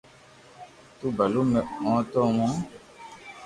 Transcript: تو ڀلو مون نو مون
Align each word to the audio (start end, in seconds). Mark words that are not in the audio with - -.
تو 0.97 1.05
ڀلو 1.17 1.41
مون 1.49 1.63
نو 2.13 2.23
مون 2.37 2.53